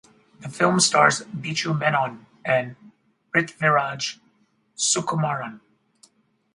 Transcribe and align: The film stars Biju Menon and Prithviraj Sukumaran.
The 0.39 0.49
film 0.49 0.79
stars 0.79 1.21
Biju 1.25 1.77
Menon 1.77 2.25
and 2.43 2.75
Prithviraj 3.31 4.17
Sukumaran. 4.75 5.59